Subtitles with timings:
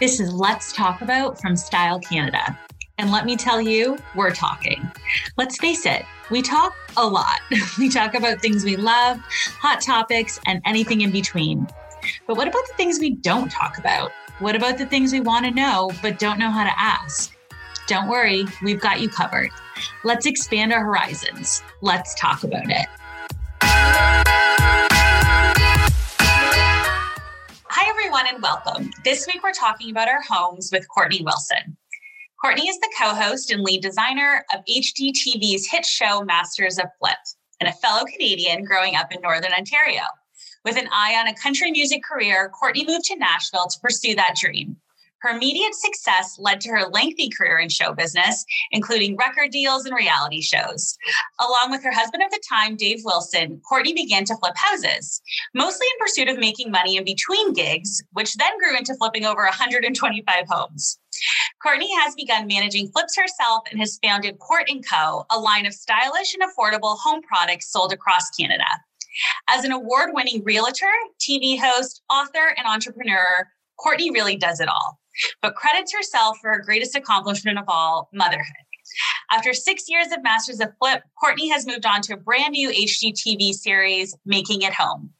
[0.00, 2.58] This is Let's Talk About from Style Canada.
[2.96, 4.90] And let me tell you, we're talking.
[5.36, 7.40] Let's face it, we talk a lot.
[7.78, 9.18] We talk about things we love,
[9.58, 11.68] hot topics, and anything in between.
[12.26, 14.10] But what about the things we don't talk about?
[14.38, 17.36] What about the things we want to know but don't know how to ask?
[17.86, 19.50] Don't worry, we've got you covered.
[20.02, 21.62] Let's expand our horizons.
[21.82, 22.86] Let's talk about it.
[27.82, 28.90] Hi, everyone, and welcome.
[29.04, 31.78] This week we're talking about our homes with Kortney Wilson.
[32.44, 37.16] Kortney is the co host and lead designer of HGTV's hit show Masters of Flip
[37.58, 40.02] and a fellow Canadian growing up in Northern Ontario.
[40.62, 44.36] With an eye on a country music career, Kortney moved to Nashville to pursue that
[44.38, 44.76] dream.
[45.22, 49.94] Her immediate success led to her lengthy career in show business, including record deals and
[49.94, 50.96] reality shows.
[51.40, 55.20] Along with her husband at the time, Dave Wilson, Kortney began to flip houses,
[55.54, 59.42] mostly in pursuit of making money in between gigs, which then grew into flipping over
[59.42, 60.98] 125 homes.
[61.64, 65.74] Kortney has begun managing flips herself and has founded Kort & Co., a line of
[65.74, 68.64] stylish and affordable home products sold across Canada.
[69.48, 70.86] As an award winning realtor,
[71.20, 73.48] TV host, author, and entrepreneur,
[73.78, 74.99] Kortney really does it all,
[75.42, 78.46] but credits herself for her greatest accomplishment of all motherhood.
[79.30, 82.70] After six years of Masters of Flip, Kortney has moved on to a brand new
[82.70, 85.12] HGTV series, Making It Home.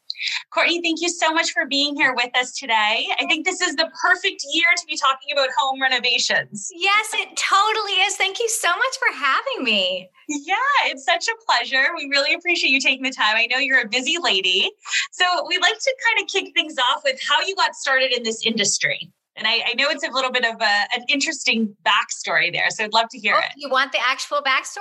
[0.53, 3.07] Kortney, thank you so much for being here with us today.
[3.19, 6.71] I think this is the perfect year to be talking about home renovations.
[6.75, 8.17] Yes, it totally is.
[8.17, 10.11] Thank you so much for having me.
[10.29, 11.87] Yeah, it's such a pleasure.
[11.97, 13.37] We really appreciate you taking the time.
[13.37, 14.71] I know you're a busy lady.
[15.11, 18.23] So, we'd like to kind of kick things off with how you got started in
[18.23, 19.11] this industry.
[19.41, 20.65] And I, I know it's a little bit of a,
[20.95, 22.69] an interesting backstory there.
[22.71, 23.47] So I'd love to hear Oh, it.
[23.57, 24.81] You want the actual backstory?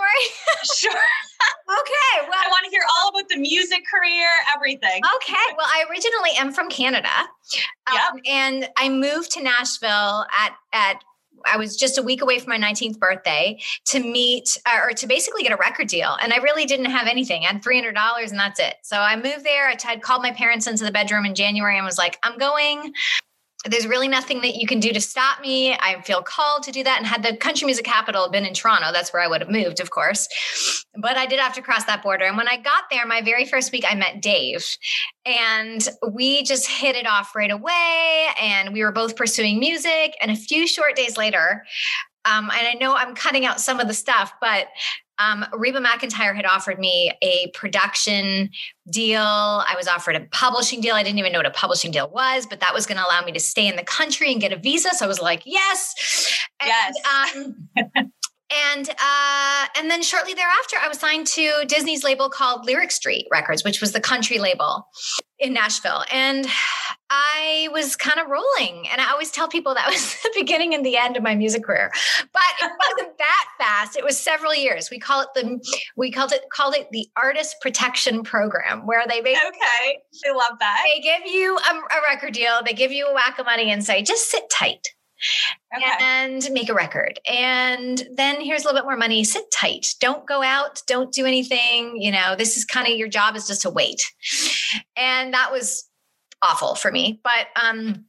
[0.77, 0.91] Sure.
[0.91, 2.27] okay.
[2.27, 5.01] Well, I want to hear all about the music career, everything.
[5.15, 5.55] Okay.
[5.57, 7.07] Well, I originally am from Canada.
[7.87, 11.01] Um, And I moved to Nashville at, at,
[11.45, 15.07] I was just a week away from my 19th birthday to meet uh, or to
[15.07, 16.17] basically get a record deal.
[16.21, 17.43] And I really didn't have anything.
[17.43, 18.75] I had $300 and that's it.
[18.83, 19.69] So I moved there.
[19.69, 22.93] I had called my parents into the bedroom in January and was like, I'm going.
[23.65, 25.73] There's really nothing that you can do to stop me.
[25.73, 26.97] I feel called to do that.
[26.97, 29.81] And had the country music capital been in Toronto, that's where I would have moved,
[29.81, 30.29] of course.
[30.95, 32.23] But I did have to cross that border.
[32.23, 34.65] And when I got there, my very first week, I met Dave.
[35.25, 38.27] And we just hit it off right away.
[38.41, 40.15] And we were both pursuing music.
[40.21, 41.65] And a few short days later,
[42.25, 44.67] um, and I know I'm cutting out some of the stuff, but
[45.19, 48.49] um, Reba McEntire had offered me a production
[48.89, 49.21] deal.
[49.21, 50.95] I was offered a publishing deal.
[50.95, 53.21] I didn't even know what a publishing deal was, but that was going to allow
[53.23, 54.89] me to stay in the country and get a visa.
[54.95, 56.39] So I was like, yes.
[56.63, 56.95] Yes.
[57.35, 58.09] And, um,
[58.51, 63.27] and uh, and then shortly thereafter, I was signed to Disney's label called Lyric Street
[63.31, 64.87] Records, which was the country label
[65.39, 66.03] in Nashville.
[66.11, 66.45] And
[67.09, 68.87] I was kind of rolling.
[68.91, 71.63] And I always tell people that was the beginning and the end of my music
[71.63, 71.91] career.
[72.31, 73.97] But it wasn't that fast.
[73.97, 74.89] It was several years.
[74.91, 75.59] We call it the
[75.97, 79.97] we called it called it the artist protection program, where they basically Okay.
[80.27, 80.83] I love that.
[80.93, 83.83] they give you a, a record deal, they give you a whack of money and
[83.83, 84.87] say, just sit tight
[85.75, 85.85] Okay.
[85.99, 87.19] and make a record.
[87.25, 89.23] And then here's a little bit more money.
[89.23, 89.95] Sit tight.
[89.99, 90.81] Don't go out.
[90.87, 92.01] Don't do anything.
[92.01, 94.01] You know, this is kind of your job is just to wait.
[94.95, 95.87] And that was
[96.41, 97.19] awful for me.
[97.23, 98.05] But um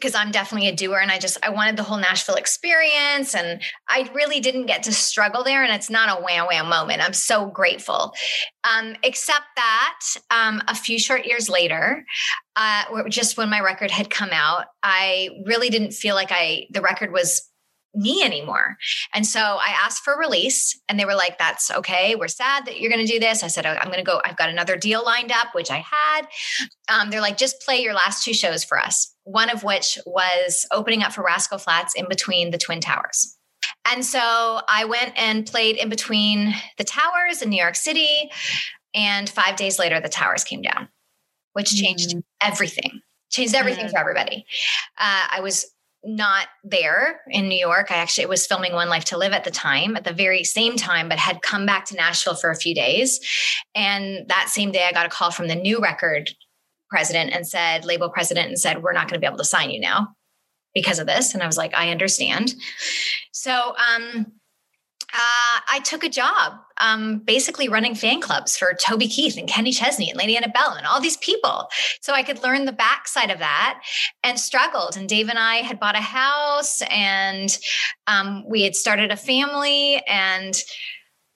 [0.00, 3.60] because I'm definitely a doer and I just I wanted the whole Nashville experience and
[3.88, 7.04] I really didn't get to struggle there and it's not a wham wham moment.
[7.04, 8.12] I'm so grateful.
[8.64, 10.00] Um, except that
[10.30, 12.04] um, a few short years later,
[12.56, 16.80] uh, just when my record had come out, I really didn't feel like I the
[16.80, 17.49] record was
[17.94, 18.76] me anymore.
[19.14, 22.14] And so I asked for release and they were like, that's okay.
[22.14, 23.42] We're sad that you're going to do this.
[23.42, 24.20] I said, I'm going to go.
[24.24, 26.28] I've got another deal lined up, which I had.
[26.88, 29.12] Um, they're like, just play your last two shows for us.
[29.24, 33.36] One of which was opening up for Rascal Flatts in between the Twin Towers.
[33.90, 38.30] And so I went and played in between the towers in New York City.
[38.94, 40.88] And five days later, the towers came down,
[41.54, 42.22] which changed mm.
[42.40, 43.00] everything,
[43.30, 43.90] changed everything mm.
[43.90, 44.44] for everybody.
[44.98, 45.66] Uh, I was
[46.04, 47.90] not there in New York.
[47.90, 50.76] I actually was filming One Life to Live at the time, at the very same
[50.76, 53.20] time, but had come back to Nashville for a few days.
[53.74, 56.30] And that same day, I got a call from the new record
[56.88, 59.70] president and said, label president, and said, We're not going to be able to sign
[59.70, 60.14] you now
[60.74, 61.34] because of this.
[61.34, 62.54] And I was like, I understand.
[63.32, 64.26] So, um,
[65.12, 69.72] uh, I took a job um, basically running fan clubs for Toby Keith and Kenny
[69.72, 71.68] Chesney and Lady Antebellum and all these people.
[72.00, 73.82] So I could learn the backside of that
[74.22, 74.96] and struggled.
[74.96, 77.56] And Dave and I had bought a house and
[78.06, 80.02] um, we had started a family.
[80.06, 80.56] And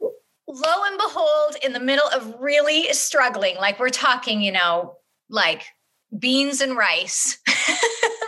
[0.00, 4.96] lo and behold, in the middle of really struggling, like we're talking, you know,
[5.28, 5.64] like
[6.16, 7.38] beans and rice.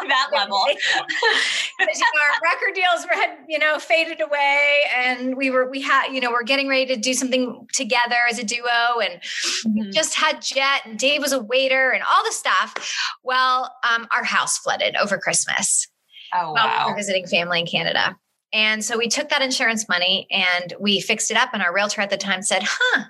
[0.09, 0.65] that level.
[0.69, 5.81] you know, our record deals were had, you know, faded away and we were we
[5.81, 9.21] had, you know, we're getting ready to do something together as a duo and
[9.67, 9.91] mm-hmm.
[9.91, 12.75] just had Jet and Dave was a waiter and all the stuff.
[13.23, 15.89] Well, um, our house flooded over Christmas.
[16.35, 16.85] Oh wow.
[16.87, 18.17] We were visiting family in Canada.
[18.53, 21.51] And so we took that insurance money and we fixed it up.
[21.53, 23.05] And our realtor at the time said, huh,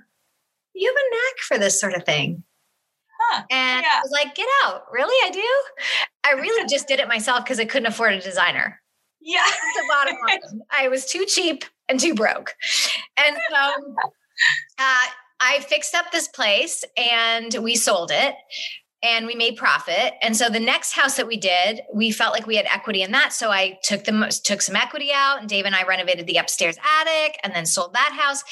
[0.75, 2.42] you have a knack for this sort of thing.
[3.31, 3.88] Huh, and yeah.
[3.94, 4.84] I was like, get out.
[4.93, 5.14] Really?
[5.26, 5.84] I do?
[6.25, 8.81] I really just did it myself because I couldn't afford a designer.
[9.20, 9.44] Yeah.
[9.44, 10.61] the bottom line.
[10.70, 12.55] I was too cheap and too broke.
[13.17, 13.94] And so
[14.78, 15.06] uh,
[15.40, 18.34] I fixed up this place and we sold it
[19.02, 20.14] and we made profit.
[20.23, 23.12] And so the next house that we did, we felt like we had equity in
[23.12, 23.32] that.
[23.32, 26.76] So I took them took some equity out and Dave and I renovated the upstairs
[27.00, 28.43] attic and then sold that house.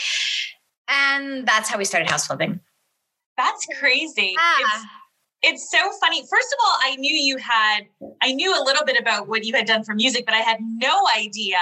[0.88, 2.60] And that's how we started house flipping.
[3.36, 4.34] That's crazy.
[4.36, 4.54] Yeah.
[4.60, 4.86] It's,
[5.42, 6.20] it's so funny.
[6.22, 7.80] First of all, I knew you had,
[8.22, 10.58] I knew a little bit about what you had done for music, but I had
[10.60, 11.58] no idea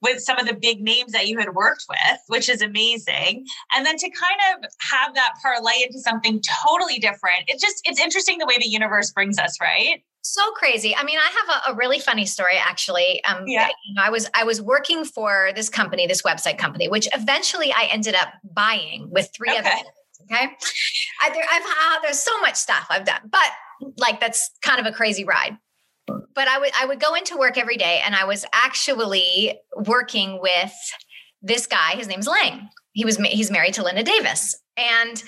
[0.00, 3.44] with some of the big names that you had worked with, which is amazing.
[3.72, 8.00] And then to kind of have that parlay into something totally different, it's just, it's
[8.00, 10.02] interesting the way the universe brings us, right?
[10.28, 10.94] so crazy.
[10.94, 13.22] I mean, I have a, a really funny story actually.
[13.24, 13.68] Um, yeah.
[13.86, 17.72] You know, I was I was working for this company, this website company, which eventually
[17.72, 19.60] I ended up buying with three okay.
[19.60, 19.70] other
[20.24, 20.48] Okay.
[21.22, 23.50] I, there, I've uh, there's so much stuff I've done, but
[23.96, 25.56] like that's kind of a crazy ride.
[26.06, 30.40] But I would I would go into work every day, and I was actually working
[30.40, 30.74] with
[31.42, 31.92] this guy.
[31.96, 32.68] His name's Lang.
[32.92, 35.22] He was he's married to Linda Davis, and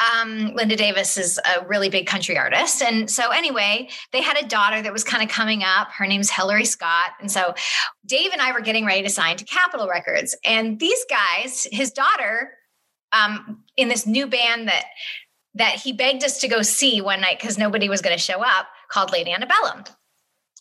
[0.00, 2.82] um, Linda Davis is a really big country artist.
[2.82, 5.88] And so, anyway, they had a daughter that was kind of coming up.
[5.92, 7.12] Her name's Hillary Scott.
[7.20, 7.54] And so,
[8.04, 10.36] Dave and I were getting ready to sign to Capitol Records.
[10.44, 12.52] And these guys, his daughter
[13.16, 14.84] um, in this new band that
[15.54, 18.42] that he begged us to go see one night because nobody was going to show
[18.42, 19.84] up called Lady Antebellum.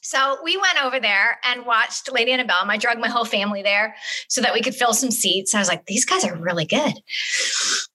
[0.02, 2.70] So we went over there and watched Lady Antebellum.
[2.70, 3.96] I drug my whole family there
[4.30, 5.54] so that we could fill some seats.
[5.56, 6.94] I was like, these guys are really good.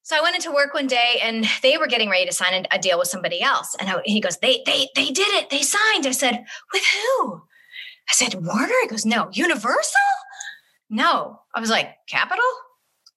[0.02, 2.78] So I went into work one day and they were getting ready to sign a
[2.80, 3.76] deal with somebody else.
[3.78, 5.50] And I, he goes, they, they, they did it.
[5.50, 6.04] They signed.
[6.04, 7.42] I said, with who?
[8.08, 8.74] I said, Warner.
[8.82, 10.00] He goes, no, Universal?
[10.90, 11.38] No.
[11.54, 12.44] I was like, Capitol?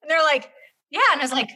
[0.03, 0.51] And they're like,
[0.93, 1.01] yeah.
[1.11, 1.49] And I was like,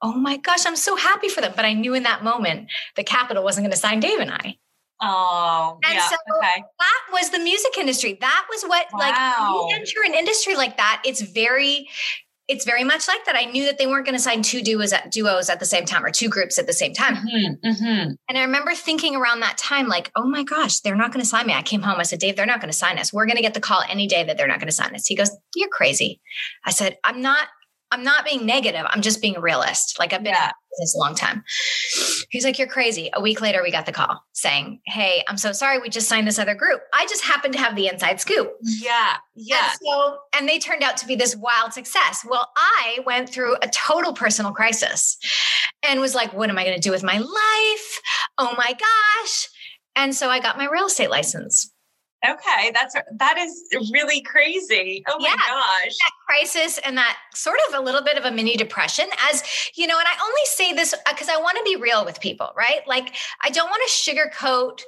[0.00, 1.52] oh my gosh, I'm so happy for them.
[1.54, 4.56] But I knew in that moment the Capitol wasn't going to sign Dave and I.
[5.00, 6.64] Oh, and yeah, so okay.
[6.78, 8.18] that was the music industry.
[8.20, 8.98] That was what wow.
[8.98, 11.02] like you enter an industry like that.
[11.04, 11.88] It's very,
[12.48, 13.36] it's very much like that.
[13.36, 15.84] I knew that they weren't going to sign two duos at duos at the same
[15.84, 17.14] time or two groups at the same time.
[17.14, 18.10] Mm-hmm, mm-hmm.
[18.28, 21.28] And I remember thinking around that time, like, oh my gosh, they're not going to
[21.28, 21.52] sign me.
[21.52, 22.00] I came home.
[22.00, 23.12] I said, Dave, they're not going to sign us.
[23.12, 25.06] We're going to get the call any day that they're not going to sign us.
[25.06, 26.20] He goes, you're crazy.
[26.64, 27.48] I said, I'm not
[27.90, 28.84] I'm not being negative.
[28.88, 29.98] I'm just being a realist.
[29.98, 30.48] Like I've been yeah.
[30.48, 31.42] in this a long time.
[32.30, 33.10] He's like, You're crazy.
[33.14, 35.78] A week later, we got the call saying, Hey, I'm so sorry.
[35.78, 36.80] We just signed this other group.
[36.92, 38.52] I just happened to have the inside scoop.
[38.62, 39.16] Yeah.
[39.34, 39.64] Yeah.
[39.64, 42.26] And so, and they turned out to be this wild success.
[42.28, 45.16] Well, I went through a total personal crisis
[45.82, 48.00] and was like, What am I going to do with my life?
[48.36, 49.48] Oh my gosh.
[49.96, 51.72] And so I got my real estate license.
[52.26, 55.04] Okay, that's that is really crazy.
[55.06, 55.96] Oh my yeah, gosh.
[56.02, 59.44] That crisis and that sort of a little bit of a mini depression as,
[59.76, 62.20] you know, and I only say this because uh, I want to be real with
[62.20, 62.80] people, right?
[62.88, 64.80] Like I don't want to sugarcoat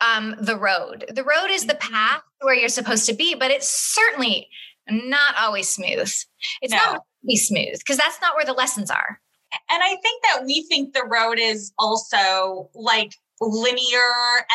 [0.00, 1.04] um the road.
[1.14, 1.94] The road is the mm-hmm.
[1.94, 4.48] path where you're supposed to be, but it's certainly
[4.90, 6.12] not always smooth.
[6.60, 6.76] It's no.
[6.76, 9.20] not be smooth because that's not where the lessons are.
[9.70, 14.10] And I think that we think the road is also like linear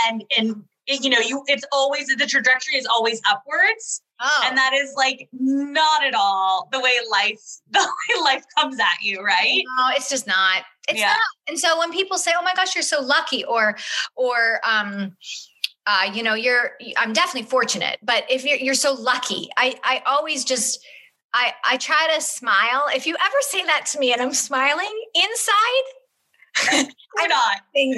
[0.08, 4.02] and and you know, you it's always the trajectory is always upwards.
[4.22, 4.44] Oh.
[4.46, 7.42] And that is like not at all the way life
[7.72, 9.64] the way life comes at you, right?
[9.78, 10.64] No, it's just not.
[10.88, 11.08] It's yeah.
[11.08, 11.18] not.
[11.48, 13.78] And so when people say, "Oh my gosh, you're so lucky," or
[14.16, 15.16] or um
[15.86, 20.02] uh, you know, you're I'm definitely fortunate, but if you're you're so lucky, I I
[20.06, 20.86] always just
[21.34, 22.88] I I try to smile.
[22.94, 26.86] If you ever say that to me and I'm smiling inside,
[27.20, 27.62] I'm not.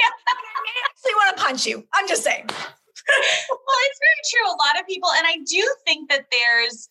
[0.00, 1.84] I actually want to punch you.
[1.94, 2.46] I'm just saying.
[2.48, 4.46] well, it's very true.
[4.50, 6.88] A lot of people, and I do think that there's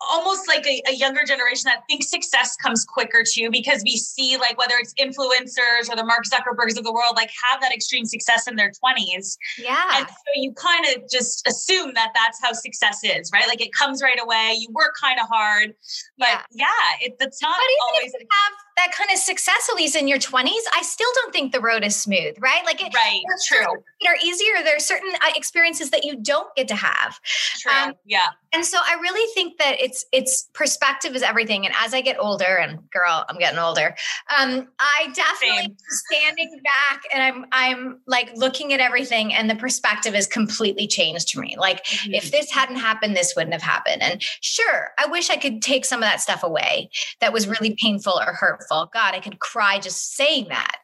[0.00, 4.36] almost like a, a, younger generation that thinks success comes quicker too because we see
[4.36, 8.04] like whether it's influencers or the mark zuckerbergs of the world like have that extreme
[8.04, 12.52] success in their 20s yeah and so you kind of just assume that that's how
[12.52, 15.74] success is right like it comes right away you work kind of hard
[16.16, 17.56] but yeah, yeah it, it's not
[17.88, 21.52] always have that kind of success, at least in your 20s, I still don't think
[21.52, 22.64] the road is smooth, right?
[22.64, 23.66] Like, it, right, true.
[24.02, 24.62] That are easier.
[24.62, 27.20] There are certain uh, experiences that you don't get to have.
[27.60, 27.72] True.
[27.72, 28.28] Um, yeah.
[28.52, 31.66] And so I really think that it's it's perspective is everything.
[31.66, 33.94] And as I get older, and girl, I'm getting older,
[34.38, 40.14] um, I definitely standing back and I'm I'm like looking at everything, and the perspective
[40.14, 41.56] is completely changed for me.
[41.58, 42.14] Like, mm-hmm.
[42.14, 44.02] if this hadn't happened, this wouldn't have happened.
[44.02, 47.76] And sure, I wish I could take some of that stuff away that was really
[47.80, 50.76] painful or hurtful God, I could cry just saying that.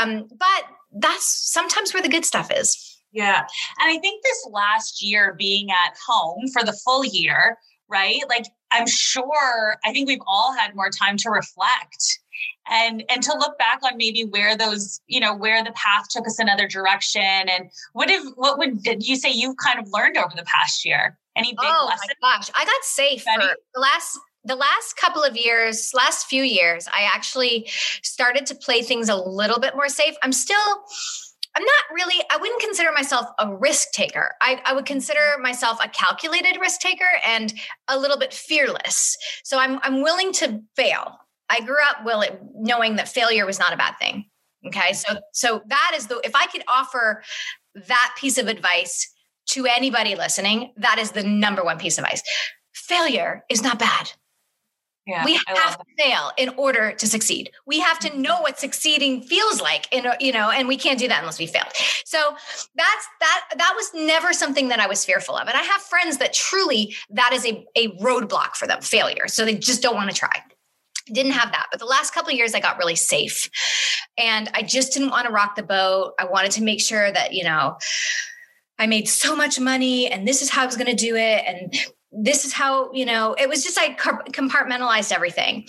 [0.00, 2.98] Um, but that's sometimes where the good stuff is.
[3.12, 3.40] Yeah.
[3.40, 7.58] And I think this last year being at home for the full year,
[7.88, 8.20] right?
[8.28, 12.20] Like I'm sure I think we've all had more time to reflect
[12.70, 16.26] and and to look back on maybe where those you know where the path took
[16.26, 20.16] us another direction and what if what would did you say you've kind of learned
[20.16, 22.10] over the past year any big oh lessons?
[22.22, 23.42] my gosh i got safe for
[23.74, 27.68] the last the last couple of years, last few years, I actually
[28.02, 30.14] started to play things a little bit more safe.
[30.22, 30.84] I'm still,
[31.54, 34.34] I'm not really, I wouldn't consider myself a risk taker.
[34.40, 37.52] I, I would consider myself a calculated risk taker and
[37.88, 39.16] a little bit fearless.
[39.44, 41.18] So I'm, I'm willing to fail.
[41.48, 44.26] I grew up will knowing that failure was not a bad thing.
[44.66, 44.92] Okay.
[44.92, 47.22] So, so that is the, if I could offer
[47.74, 49.10] that piece of advice
[49.48, 52.22] to anybody listening, that is the number one piece of advice.
[52.72, 54.12] Failure is not bad.
[55.10, 57.50] Yeah, we have to fail in order to succeed.
[57.66, 61.08] We have to know what succeeding feels like, in, you know, and we can't do
[61.08, 61.66] that unless we failed.
[62.04, 62.36] So
[62.76, 63.46] that's that.
[63.58, 65.48] That was never something that I was fearful of.
[65.48, 69.26] And I have friends that truly that is a a roadblock for them, failure.
[69.26, 70.44] So they just don't want to try.
[71.06, 73.50] Didn't have that, but the last couple years I got really safe,
[74.16, 76.12] and I just didn't want to rock the boat.
[76.20, 77.78] I wanted to make sure that you know.
[78.78, 81.44] I made so much money and this is how I was going to do it.
[81.46, 81.74] And
[82.12, 85.66] this is how you know it was just i compartmentalized everything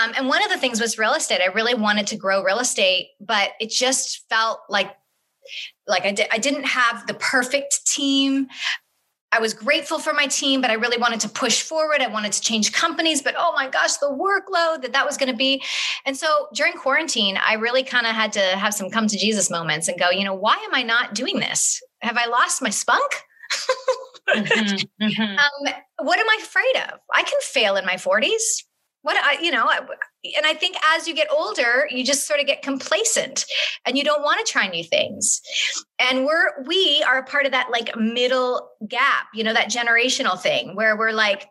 [0.00, 2.58] um, and one of the things was real estate i really wanted to grow real
[2.58, 4.96] estate but it just felt like
[5.86, 8.48] like i, I didn't have the perfect team
[9.30, 12.00] I was grateful for my team, but I really wanted to push forward.
[12.00, 15.30] I wanted to change companies, but oh my gosh, the workload that that was going
[15.30, 15.62] to be.
[16.06, 19.50] And so during quarantine, I really kind of had to have some come to Jesus
[19.50, 21.82] moments and go, you know, why am I not doing this?
[22.00, 23.12] Have I lost my spunk?
[24.34, 25.38] mm-hmm, mm-hmm.
[25.38, 27.00] Um, what am I afraid of?
[27.12, 28.64] I can fail in my 40s.
[29.02, 32.46] What I, you know, and I think as you get older, you just sort of
[32.46, 33.44] get complacent
[33.86, 35.40] and you don't want to try new things.
[36.00, 40.38] And we're, we are a part of that like middle gap, you know, that generational
[40.38, 41.48] thing where we're like,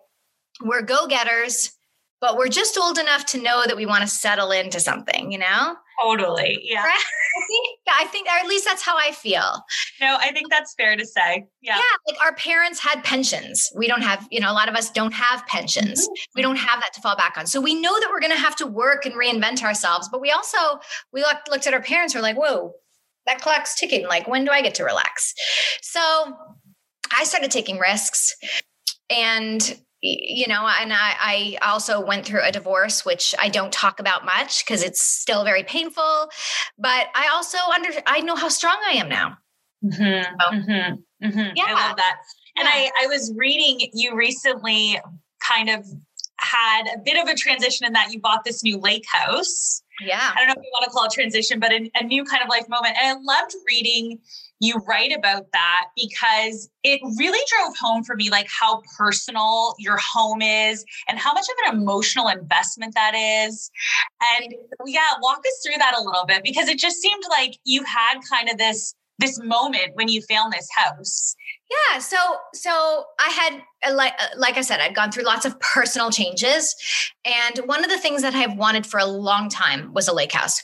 [0.62, 1.76] we're go getters,
[2.19, 5.38] but we're just old enough to know that we want to settle into something, you
[5.38, 5.75] know?
[6.03, 6.59] Totally.
[6.62, 6.83] Yeah.
[6.83, 6.93] Right?
[6.93, 9.63] I think, yeah, I think, or at least that's how I feel.
[10.00, 11.45] No, I think that's fair to say.
[11.62, 11.75] Yeah.
[11.75, 11.81] Yeah.
[12.07, 13.71] Like our parents had pensions.
[13.75, 16.01] We don't have, you know, a lot of us don't have pensions.
[16.01, 16.13] Mm-hmm.
[16.36, 17.47] We don't have that to fall back on.
[17.47, 20.07] So we know that we're going to have to work and reinvent ourselves.
[20.12, 20.57] But we also,
[21.13, 22.74] we looked, looked at our parents, we're like, whoa,
[23.25, 24.07] that clock's ticking.
[24.07, 25.33] Like, when do I get to relax?
[25.81, 26.33] So
[27.15, 28.36] I started taking risks.
[29.09, 34.00] And you know and I, I also went through a divorce which i don't talk
[34.00, 36.30] about much because it's still very painful
[36.77, 39.38] but i also under i know how strong i am now
[39.84, 41.51] mm-hmm, so, mm-hmm, mm-hmm.
[41.56, 41.66] yeah.
[41.68, 42.18] i love that
[42.58, 42.72] and yeah.
[42.74, 45.00] I, I was reading you recently
[45.42, 45.86] kind of
[46.39, 50.32] had a bit of a transition in that you bought this new lake house yeah
[50.36, 52.44] i don't know if you want to call it transition but a, a new kind
[52.44, 54.20] of life moment and i loved reading
[54.60, 59.98] you write about that because it really drove home for me like how personal your
[59.98, 63.70] home is and how much of an emotional investment that is.
[64.40, 64.54] And
[64.86, 68.20] yeah walk us through that a little bit because it just seemed like you had
[68.30, 71.36] kind of this this moment when you found this house.
[71.70, 72.18] Yeah so
[72.54, 73.62] so i had
[73.92, 76.76] uh, like uh, like i said i'd gone through lots of personal changes
[77.26, 80.32] and one of the things that i've wanted for a long time was a lake
[80.32, 80.62] house.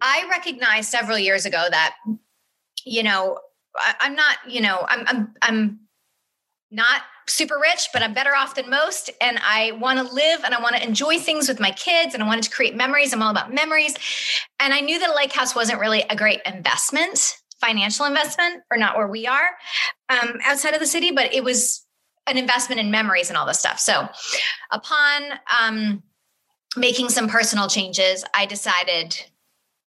[0.00, 1.96] I recognized several years ago that
[2.84, 3.38] you know,
[3.76, 5.80] I, I'm not, you know, I'm I'm I'm
[6.70, 9.10] not super rich, but I'm better off than most.
[9.20, 12.22] And I want to live and I want to enjoy things with my kids and
[12.22, 13.12] I wanted to create memories.
[13.12, 13.94] I'm all about memories.
[14.60, 18.76] And I knew that a lake house wasn't really a great investment, financial investment, or
[18.76, 19.50] not where we are
[20.08, 21.86] um, outside of the city, but it was
[22.26, 23.78] an investment in memories and all this stuff.
[23.78, 24.08] So
[24.70, 25.22] upon
[25.60, 26.02] um,
[26.76, 29.16] making some personal changes, I decided,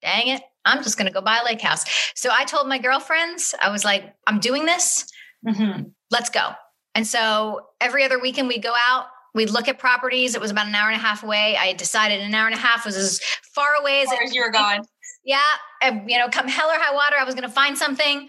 [0.01, 1.83] dang it, I'm just going to go buy a lake house.
[2.15, 5.05] So I told my girlfriends, I was like, I'm doing this.
[5.47, 5.89] Mm-hmm.
[6.11, 6.51] Let's go.
[6.93, 10.35] And so every other weekend we'd go out, we'd look at properties.
[10.35, 11.57] It was about an hour and a half away.
[11.57, 13.19] I decided an hour and a half was as
[13.55, 14.85] far away as, as, as you were going.
[15.23, 15.39] Yeah.
[15.81, 18.27] And, you know, come hell or high water, I was going to find something.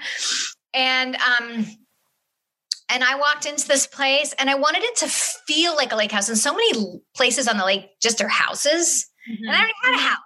[0.72, 1.66] And, um,
[2.88, 6.12] and I walked into this place and I wanted it to feel like a lake
[6.12, 6.28] house.
[6.28, 9.10] And so many places on the lake just are houses.
[9.30, 9.48] Mm-hmm.
[9.48, 10.18] And I already had a house.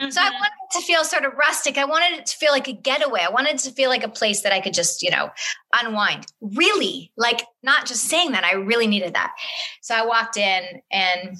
[0.00, 0.10] Mm-hmm.
[0.10, 1.76] So I wanted it to feel sort of rustic.
[1.78, 3.20] I wanted it to feel like a getaway.
[3.20, 5.30] I wanted it to feel like a place that I could just, you know,
[5.74, 6.26] unwind.
[6.40, 9.34] Really, like not just saying that, I really needed that.
[9.82, 10.62] So I walked in
[10.92, 11.36] and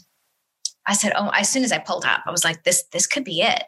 [0.86, 3.24] I said, "Oh, as soon as I pulled up, I was like, this this could
[3.24, 3.64] be it."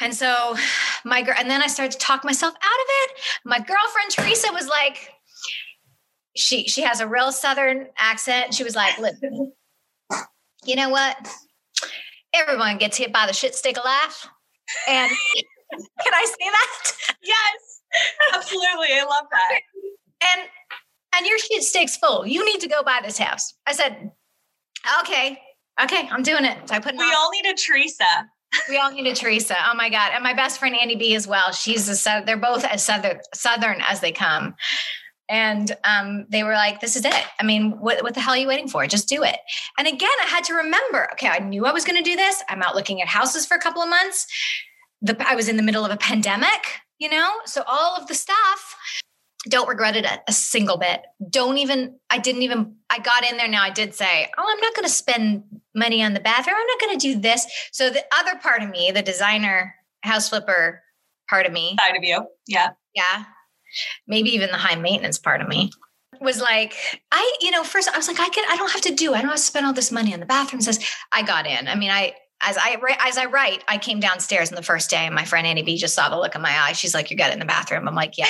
[0.00, 0.56] And so
[1.04, 3.20] my girl, and then I started to talk myself out of it.
[3.44, 5.12] My girlfriend Teresa was like,
[6.36, 8.54] she she has a real southern accent.
[8.54, 9.52] She was like, "Listen,
[10.64, 11.16] you know what?
[12.34, 14.26] Everyone gets hit by the shit stick of life.
[14.88, 15.10] And
[15.72, 17.16] can I say that?
[17.22, 17.80] Yes,
[18.34, 18.88] absolutely.
[18.92, 19.60] I love that.
[20.32, 20.48] And
[21.16, 22.26] and your shit stick's full.
[22.26, 23.54] You need to go buy this house.
[23.66, 24.12] I said,
[25.00, 25.38] okay,
[25.82, 26.68] okay, I'm doing it.
[26.68, 26.96] So I put.
[26.96, 28.04] We all need a Teresa.
[28.68, 29.56] We all need a Teresa.
[29.70, 30.12] Oh my god!
[30.12, 31.52] And my best friend Andy B as well.
[31.52, 34.54] She's a they're both as southern southern as they come.
[35.30, 37.24] And um, they were like, this is it.
[37.38, 38.84] I mean, what, what the hell are you waiting for?
[38.88, 39.36] Just do it.
[39.78, 42.42] And again, I had to remember, okay, I knew I was going to do this.
[42.48, 44.26] I'm out looking at houses for a couple of months.
[45.02, 47.30] The, I was in the middle of a pandemic, you know?
[47.46, 48.76] So all of the stuff,
[49.48, 51.00] don't regret it a, a single bit.
[51.30, 53.62] Don't even, I didn't even, I got in there now.
[53.62, 55.44] I did say, oh, I'm not going to spend
[55.76, 56.56] money on the bathroom.
[56.58, 57.46] I'm not going to do this.
[57.72, 60.82] So the other part of me, the designer, house flipper
[61.28, 62.26] part of me, side of you.
[62.48, 62.70] Yeah.
[62.96, 63.24] Yeah
[64.06, 65.70] maybe even the high maintenance part of me
[66.20, 66.74] was like
[67.12, 69.20] i you know first i was like i can i don't have to do i
[69.20, 70.78] don't have to spend all this money on the bathroom says
[71.12, 71.68] i got in.
[71.68, 75.06] I mean i as i as i write i came downstairs on the first day
[75.06, 76.72] and my friend annie b just saw the look in my eye.
[76.72, 77.88] She's like you got it in the bathroom.
[77.88, 78.26] I'm like yeah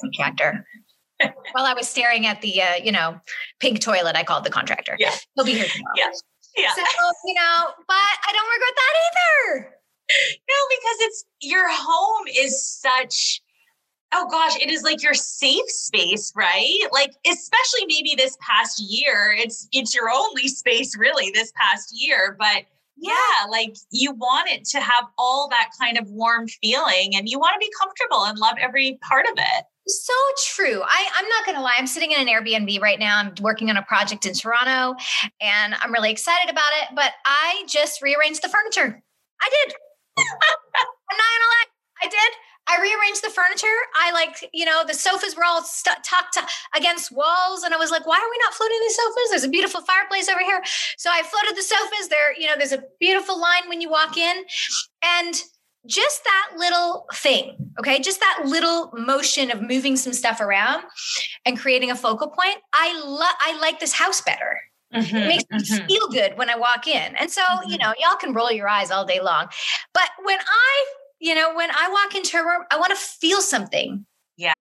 [0.00, 0.66] contractor.
[1.52, 3.20] While i was staring at the uh, you know
[3.60, 4.96] pink toilet i called the contractor.
[4.98, 5.14] Yeah.
[5.34, 5.94] He'll be here tomorrow.
[5.96, 6.10] Yeah.
[6.56, 6.74] Yeah.
[6.74, 6.82] So
[7.24, 9.74] you know but i don't regret that either.
[10.48, 13.42] No because it's your home is such
[14.12, 16.80] oh gosh, it is like your safe space, right?
[16.92, 22.36] Like especially maybe this past year, it's it's your only space really this past year,
[22.38, 22.64] but
[23.00, 27.38] yeah, like you want it to have all that kind of warm feeling and you
[27.38, 29.64] want to be comfortable and love every part of it.
[29.86, 30.12] So
[30.46, 30.82] true.
[30.82, 31.76] I, I'm not going to lie.
[31.78, 33.18] I'm sitting in an Airbnb right now.
[33.18, 34.96] I'm working on a project in Toronto
[35.40, 39.02] and I'm really excited about it, but I just rearranged the furniture.
[39.40, 39.74] I did.
[40.18, 41.68] I'm not going to lie.
[42.02, 42.32] I did.
[42.68, 43.66] I rearranged the furniture.
[43.96, 46.38] I like, you know, the sofas were all st- tucked
[46.76, 47.62] against walls.
[47.62, 49.30] And I was like, why are we not floating these sofas?
[49.30, 50.62] There's a beautiful fireplace over here.
[50.98, 52.38] So I floated the sofas there.
[52.38, 54.44] You know, there's a beautiful line when you walk in.
[55.02, 55.42] And
[55.86, 60.84] just that little thing, okay, just that little motion of moving some stuff around
[61.46, 62.56] and creating a focal point.
[62.74, 64.60] I love, I like this house better.
[64.94, 65.86] Mm-hmm, it makes mm-hmm.
[65.86, 67.16] me feel good when I walk in.
[67.16, 67.70] And so, mm-hmm.
[67.70, 69.48] you know, y'all can roll your eyes all day long.
[69.94, 70.84] But when I
[71.20, 74.06] you know, when I walk into a room, I want to feel something.
[74.36, 74.52] Yeah.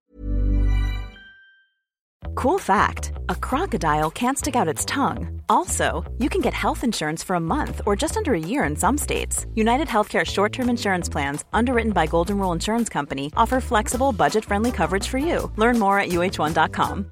[2.36, 5.42] Cool fact a crocodile can't stick out its tongue.
[5.50, 8.76] Also, you can get health insurance for a month or just under a year in
[8.76, 9.46] some states.
[9.56, 14.46] United Healthcare short term insurance plans, underwritten by Golden Rule Insurance Company, offer flexible, budget
[14.46, 15.52] friendly coverage for you.
[15.58, 17.12] Learn more at uh1.com.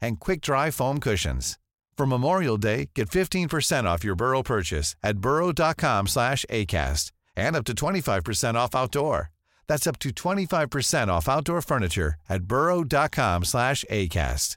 [0.00, 1.58] and quick-dry foam cushions.
[1.96, 7.64] For Memorial Day, get 15% off your Burrow purchase at burrow.com slash ACAST and up
[7.64, 9.30] to 25% off outdoor.
[9.66, 14.56] That's up to 25% off outdoor furniture at burrow.com slash ACAST.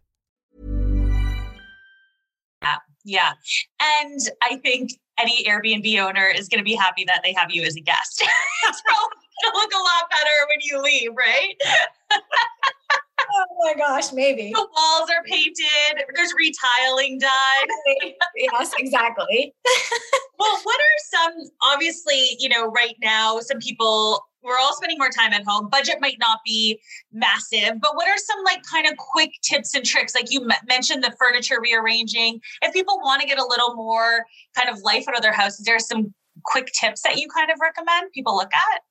[2.61, 3.31] Yeah, yeah.
[3.79, 7.63] And I think any Airbnb owner is going to be happy that they have you
[7.63, 8.21] as a guest.
[8.67, 11.53] it's probably going to look a lot better when you leave, right?
[13.19, 14.51] oh my gosh, maybe.
[14.53, 18.11] The walls are painted, there's retiling done.
[18.35, 19.53] yes, exactly.
[20.39, 25.09] well, what are some, obviously, you know, right now, some people we're all spending more
[25.09, 25.69] time at home.
[25.69, 26.79] Budget might not be
[27.11, 30.15] massive, but what are some like kind of quick tips and tricks?
[30.15, 32.39] Like you mentioned the furniture rearranging.
[32.61, 34.25] If people want to get a little more
[34.55, 36.13] kind of life out of their house, is there some
[36.45, 38.81] quick tips that you kind of recommend people look at?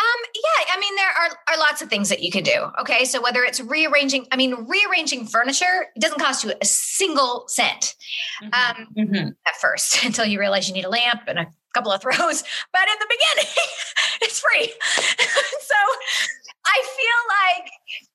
[0.00, 2.68] Um, yeah, I mean, there are, are lots of things that you can do.
[2.80, 3.04] Okay.
[3.04, 7.96] So whether it's rearranging, I mean, rearranging furniture, it doesn't cost you a single cent
[8.42, 8.80] mm-hmm.
[8.80, 9.28] Um, mm-hmm.
[9.46, 12.44] at first until you realize you need a lamp and a couple of throws.
[12.72, 13.52] But in the beginning,
[14.22, 14.72] it's free.
[15.60, 15.74] so
[16.64, 17.70] I feel like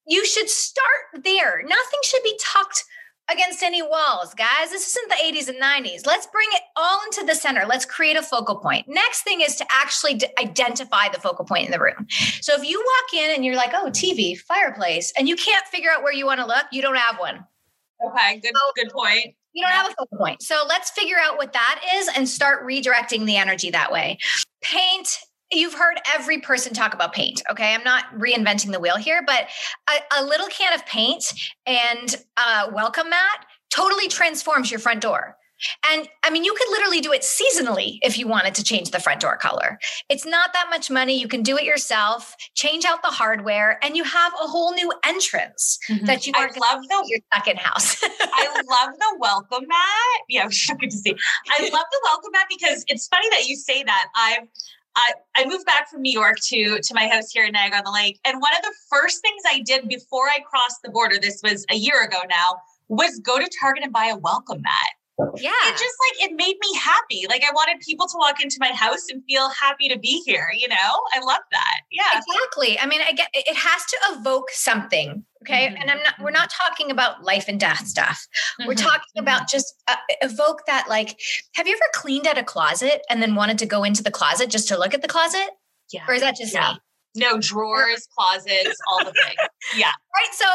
[0.08, 1.62] you should start there.
[1.62, 2.84] Nothing should be tucked
[3.32, 4.72] against any walls, guys.
[4.72, 6.06] This isn't the 80s and 90s.
[6.06, 7.66] Let's bring it all into the center.
[7.66, 8.88] Let's create a focal point.
[8.88, 12.08] Next thing is to actually d- identify the focal point in the room.
[12.42, 15.90] So if you walk in and you're like, oh, TV, fireplace, and you can't figure
[15.90, 17.46] out where you want to look, you don't have one.
[18.06, 19.36] Okay, good, so, good point.
[19.54, 20.42] You don't have a focal point.
[20.42, 24.18] So let's figure out what that is and start redirecting the energy that way.
[24.62, 25.18] Paint
[25.52, 27.42] You've heard every person talk about paint.
[27.50, 27.74] Okay.
[27.74, 29.48] I'm not reinventing the wheel here, but
[29.90, 31.24] a, a little can of paint
[31.66, 35.38] and a welcome mat totally transforms your front door.
[35.90, 39.00] And I mean, you could literally do it seasonally if you wanted to change the
[39.00, 39.80] front door color.
[40.10, 41.20] It's not that much money.
[41.20, 44.92] You can do it yourself, change out the hardware, and you have a whole new
[45.06, 46.06] entrance mm-hmm.
[46.06, 48.04] that you are love the your second house.
[48.04, 50.22] I love the welcome mat.
[50.28, 51.16] Yeah, good to see.
[51.50, 54.08] I love the welcome mat because it's funny that you say that.
[54.16, 54.48] I've
[54.96, 57.84] I, I moved back from New York to to my house here in Niagara on
[57.86, 61.18] the Lake, and one of the first things I did before I crossed the border,
[61.20, 64.94] this was a year ago now, was go to Target and buy a welcome mat.
[65.38, 65.52] Yeah.
[65.66, 67.26] It just like it made me happy.
[67.30, 70.48] Like I wanted people to walk into my house and feel happy to be here,
[70.54, 70.76] you know?
[70.76, 71.82] I love that.
[71.92, 72.04] Yeah.
[72.18, 72.78] Exactly.
[72.80, 75.24] I mean, I get it has to evoke something.
[75.46, 75.68] Okay.
[75.68, 75.82] Mm-hmm.
[75.82, 78.28] And I'm not, we're not talking about life and death stuff.
[78.60, 78.68] Mm-hmm.
[78.68, 79.52] We're talking about mm-hmm.
[79.52, 80.88] just uh, evoke that.
[80.90, 81.20] Like,
[81.54, 84.50] have you ever cleaned out a closet and then wanted to go into the closet
[84.50, 85.50] just to look at the closet?
[85.92, 86.04] Yeah.
[86.08, 86.74] Or is that just yeah.
[86.74, 86.80] me?
[87.18, 89.38] No drawers, closets, all the things.
[89.78, 89.92] Yeah.
[90.16, 90.34] Right.
[90.34, 90.46] So,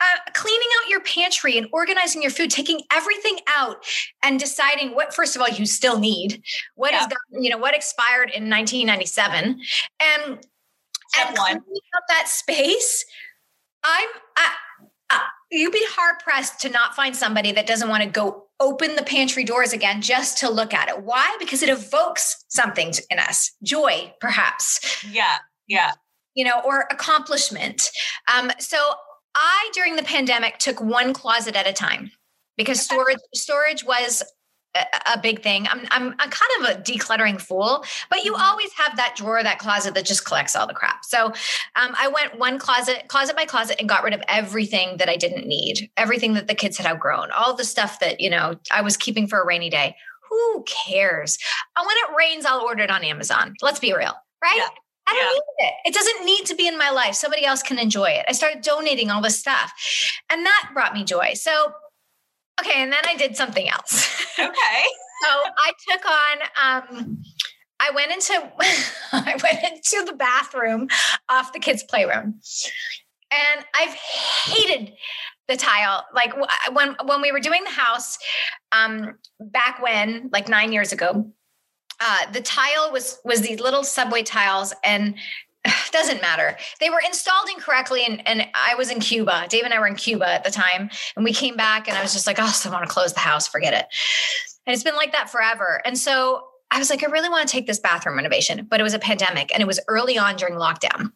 [0.00, 3.84] uh, cleaning out your pantry and organizing your food, taking everything out
[4.24, 6.42] and deciding what, first of all, you still need,
[6.74, 7.06] what yeah.
[7.06, 9.60] is, you know, what expired in 1997,
[10.00, 10.38] and
[11.10, 11.60] Step and one.
[11.60, 13.04] cleaning up that space.
[13.84, 14.08] I'm.
[14.36, 14.54] I,
[15.10, 15.18] uh,
[15.50, 19.02] you'd be hard pressed to not find somebody that doesn't want to go open the
[19.02, 21.02] pantry doors again just to look at it.
[21.02, 21.36] Why?
[21.40, 25.04] Because it evokes something in us, joy, perhaps.
[25.10, 25.38] Yeah.
[25.66, 25.92] Yeah.
[26.34, 27.82] You know, or accomplishment.
[28.32, 28.76] Um, so
[29.34, 32.10] I, during the pandemic, took one closet at a time
[32.56, 34.22] because storage storage was
[34.74, 35.66] a, a big thing.
[35.68, 38.42] I'm, I'm I'm kind of a decluttering fool, but you mm-hmm.
[38.42, 41.04] always have that drawer, that closet that just collects all the crap.
[41.04, 45.08] So um, I went one closet, closet by closet, and got rid of everything that
[45.08, 48.54] I didn't need, everything that the kids had outgrown, all the stuff that you know
[48.72, 49.96] I was keeping for a rainy day.
[50.28, 51.36] Who cares?
[51.76, 53.54] And when it rains, I'll order it on Amazon.
[53.62, 54.56] Let's be real, right?
[54.56, 54.68] Yeah.
[55.08, 55.30] I don't yeah.
[55.32, 55.74] need it.
[55.86, 57.16] It doesn't need to be in my life.
[57.16, 58.24] Somebody else can enjoy it.
[58.28, 59.72] I started donating all this stuff.
[60.30, 61.32] And that brought me joy.
[61.34, 61.72] So,
[62.60, 62.82] okay.
[62.82, 64.16] And then I did something else.
[64.40, 64.84] Okay.
[65.22, 67.22] so I took on, um,
[67.78, 68.32] I went into
[69.12, 70.88] I went into the bathroom
[71.28, 72.40] off the kids' playroom.
[73.30, 74.94] And I've hated
[75.46, 76.06] the tile.
[76.14, 76.32] Like
[76.72, 78.16] when when we were doing the house
[78.72, 81.30] um back when, like nine years ago,
[82.00, 85.16] uh, the tile was was these little subway tiles and
[85.92, 86.56] doesn't matter.
[86.78, 89.46] They were installed incorrectly, and, and I was in Cuba.
[89.48, 92.02] Dave and I were in Cuba at the time, and we came back, and I
[92.02, 93.48] was just like, "Oh, so I want to close the house.
[93.48, 93.86] Forget it."
[94.66, 95.80] And it's been like that forever.
[95.84, 98.82] And so I was like, "I really want to take this bathroom renovation," but it
[98.82, 101.10] was a pandemic, and it was early on during lockdown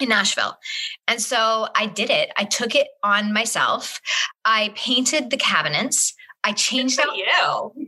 [0.00, 0.58] in Nashville.
[1.06, 2.30] And so I did it.
[2.36, 4.00] I took it on myself.
[4.44, 6.14] I painted the cabinets.
[6.42, 7.24] I changed out you.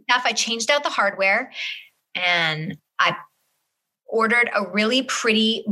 [0.09, 0.23] stuff.
[0.25, 1.53] I changed out the hardware
[2.15, 3.17] and I
[4.07, 5.67] ordered a really pretty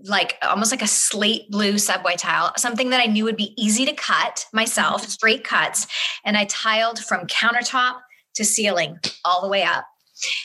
[0.00, 3.86] like almost like a slate blue subway tile, something that I knew would be easy
[3.86, 5.10] to cut myself, mm-hmm.
[5.10, 5.86] straight cuts.
[6.24, 8.00] And I tiled from countertop
[8.34, 9.86] to ceiling all the way up.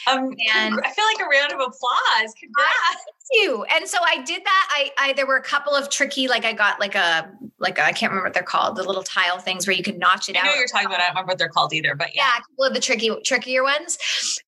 [0.10, 2.34] Um, and I feel like a round of applause.
[2.40, 3.64] Congrats you.
[3.66, 4.68] And so I did that.
[4.72, 7.92] I, I there were a couple of tricky, like I got like a like I
[7.92, 10.40] can't remember what they're called, the little tile things where you could notch it I
[10.40, 10.46] out.
[10.46, 11.00] I know you're talking about.
[11.00, 13.10] I don't remember what they're called either, but yeah, yeah a couple of the tricky
[13.24, 13.98] trickier ones.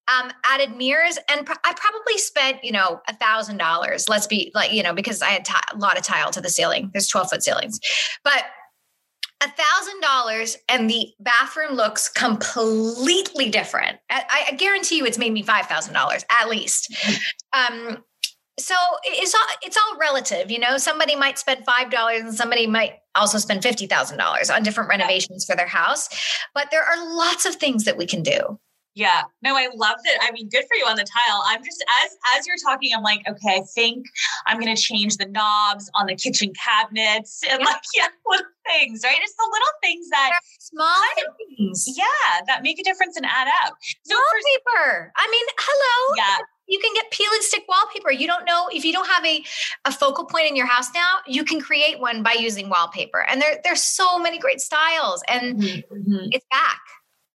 [0.08, 4.10] Um, added mirrors, and pr- I probably spent you know a thousand dollars.
[4.10, 6.50] Let's be like you know because I had t- a lot of tile to the
[6.50, 6.90] ceiling.
[6.94, 7.80] There's 12 foot ceilings,
[8.24, 8.44] but
[9.44, 14.00] a thousand dollars and the bathroom looks completely different.
[14.10, 16.94] I, I, guarantee you, it's made me five thousand dollars at least.
[17.56, 18.04] Um,
[18.60, 22.68] so it's all it's all relative you know somebody might spend five dollars and somebody
[22.68, 26.10] might also spend fifty thousand dollars on different renovations for their house
[26.54, 28.60] but there are lots of things that we can do
[28.96, 29.24] yeah.
[29.42, 31.44] No i love it i mean good for you on the tile.
[31.48, 34.06] I'm just as as you're talking i'm like okay i think
[34.46, 37.44] i'm going to change the knobs on the kitchen cabinets.
[37.50, 37.66] And yeah.
[37.66, 39.18] like yeah little things right?
[39.22, 41.04] It's the little things that small
[41.58, 41.86] things.
[41.88, 43.76] Yeah that make a difference and add up.
[44.04, 46.16] So wallpaper i mean hello.
[46.18, 46.46] Yeah.
[46.66, 48.12] You can get peel and stick wallpaper.
[48.12, 49.44] You don't know if you don't have a,
[49.84, 53.26] a focal point in your house now, you can create one by using wallpaper.
[53.28, 56.28] And there, there's so many great styles and mm-hmm.
[56.32, 56.80] it's back.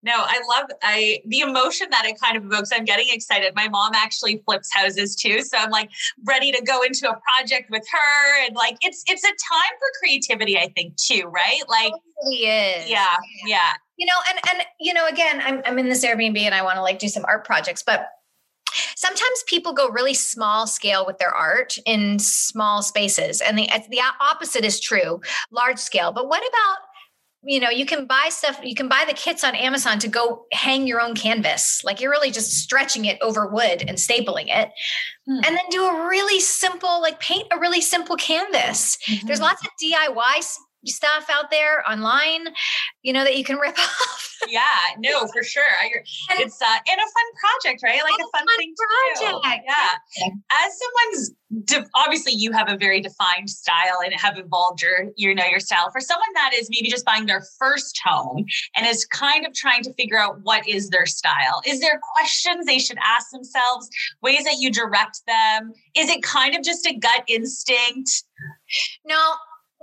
[0.03, 2.71] No, I love I the emotion that it kind of evokes.
[2.73, 3.53] I'm getting excited.
[3.57, 5.91] My mom actually flips houses too, so I'm like
[6.25, 9.89] ready to go into a project with her, and like it's it's a time for
[9.99, 10.57] creativity.
[10.57, 11.63] I think too, right?
[11.69, 12.89] Like it really is.
[12.89, 13.73] Yeah, yeah.
[13.97, 16.77] You know, and and you know, again, I'm I'm in this Airbnb and I want
[16.77, 18.09] to like do some art projects, but
[18.97, 24.01] sometimes people go really small scale with their art in small spaces and the the
[24.21, 26.77] opposite is true large scale but what about
[27.43, 30.45] you know you can buy stuff you can buy the kits on amazon to go
[30.53, 34.71] hang your own canvas like you're really just stretching it over wood and stapling it
[35.27, 35.41] hmm.
[35.45, 39.27] and then do a really simple like paint a really simple canvas mm-hmm.
[39.27, 40.43] there's lots of diy
[40.87, 42.49] stuff out there online,
[43.03, 44.37] you know, that you can rip off.
[44.49, 44.63] yeah,
[44.99, 45.63] no, for sure.
[45.81, 45.91] I,
[46.41, 47.29] it's uh, and a fun
[47.63, 48.01] project, right?
[48.03, 49.45] Like a fun, fun thing project.
[49.45, 49.63] to do.
[49.67, 50.29] Yeah.
[50.67, 51.31] As someone's
[51.95, 55.91] obviously you have a very defined style and have evolved your you know your style.
[55.91, 58.45] For someone that is maybe just buying their first home
[58.77, 62.67] and is kind of trying to figure out what is their style, is there questions
[62.67, 63.89] they should ask themselves?
[64.23, 65.73] Ways that you direct them?
[65.97, 68.25] Is it kind of just a gut instinct?
[69.07, 69.35] No,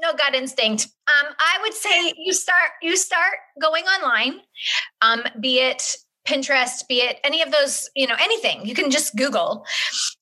[0.02, 0.88] no gut instinct.
[1.08, 4.42] Um, I would say you start you start going online,
[5.02, 5.84] um, be it
[6.28, 8.66] Pinterest, be it any of those, you know, anything.
[8.66, 9.66] You can just Google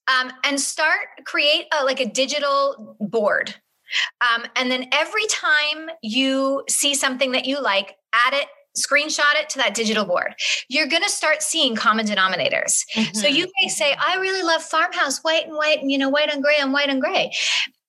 [0.08, 3.56] um, and start create a, like a digital board.
[4.22, 9.50] Um, and then every time you see something that you like, add it screenshot it
[9.50, 10.34] to that digital board.
[10.68, 12.84] You're going to start seeing common denominators.
[12.96, 13.16] Mm-hmm.
[13.16, 16.34] So you may say, I really love farmhouse, white and white, and you know, white
[16.34, 17.32] and gray and white and gray.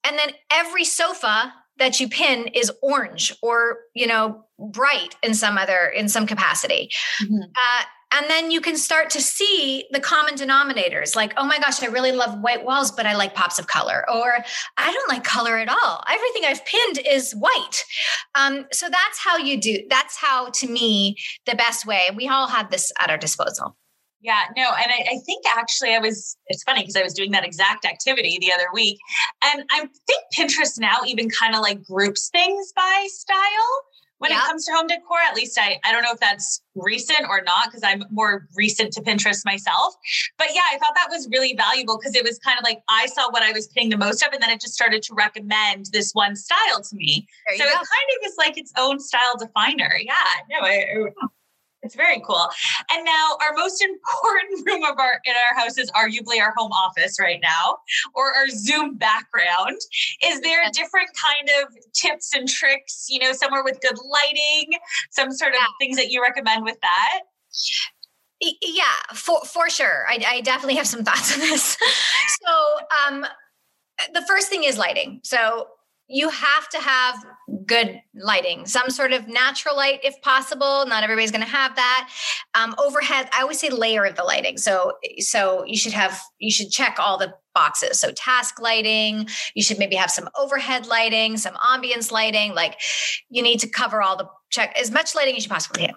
[0.05, 5.59] And then every sofa that you pin is orange or you know bright in some
[5.59, 6.91] other in some capacity.
[7.23, 7.43] Mm-hmm.
[7.43, 7.85] uh,
[8.17, 11.87] and then you can start to see the common denominators like oh my gosh i
[11.87, 14.37] really love white walls but i like pops of color or
[14.77, 16.05] i don't like color at all.
[16.09, 17.85] Everything i've pinned is white.
[18.35, 22.47] Um, so that's how you do that's how to me the best way we all
[22.47, 23.77] have this at our disposal
[24.25, 26.39] yeah, no, and I, I, think actually I was.
[26.47, 28.99] It's funny because I was doing that exact activity the other week,
[29.45, 33.37] and I think Pinterest now even kind of like groups things by style
[34.17, 35.19] when it comes to home decor.
[35.29, 38.95] At least I I don't know if that's recent or not because I'm more recent
[38.95, 39.95] to Pinterest myself.
[40.39, 43.05] But yeah, I thought that was really valuable because it was kind of like I
[43.09, 45.89] saw what I was putting the most of, and then it just started to recommend
[45.93, 47.27] this one style to me.
[47.59, 47.69] So go.
[47.69, 49.99] it kind of is like its own style definer.
[50.01, 50.15] Yeah,
[50.51, 51.27] no, I, I
[51.85, 52.49] it's very cool.
[52.91, 56.73] And now our most important room of our in our house is arguably our home
[56.73, 57.79] office right now,
[58.15, 59.79] or our Zoom background.
[60.25, 64.79] Is there different kind of tips and tricks, you know, somewhere with good lighting,
[65.11, 67.21] some sort of things that you recommend with that?
[68.41, 70.07] Yeah, for for sure.
[70.09, 71.77] I, I definitely have some thoughts on this.
[72.43, 73.27] so um
[74.13, 75.21] the first thing is lighting.
[75.23, 75.69] So
[76.09, 77.25] you have to have
[77.67, 80.85] good lighting, some sort of natural light if possible.
[80.87, 82.11] Not everybody's going to have that.
[82.55, 84.59] Um, overhead, I always say layer of the lighting.
[84.59, 88.01] So, so you should have you should check all the boxes.
[88.01, 92.55] So task lighting, you should maybe have some overhead lighting, some ambience lighting.
[92.55, 92.81] Like
[93.31, 95.95] you need to cover all the check as much lighting as you possibly can.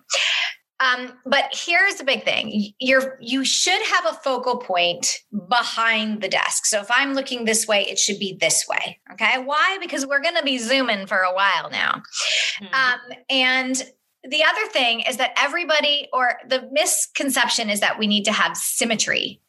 [0.79, 6.29] Um, but here's the big thing: you're you should have a focal point behind the
[6.29, 6.65] desk.
[6.65, 8.99] So if I'm looking this way, it should be this way.
[9.13, 9.77] Okay, why?
[9.81, 12.01] Because we're going to be zooming for a while now.
[12.61, 12.73] Mm-hmm.
[12.73, 13.83] Um, and
[14.23, 18.57] the other thing is that everybody, or the misconception is that we need to have
[18.57, 19.41] symmetry.